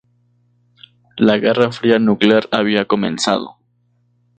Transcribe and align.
La 1.17 1.37
Guerra 1.37 1.71
Fría 1.71 1.99
Nuclear 1.99 2.49
había 2.51 2.85
comenzado. 2.85 3.59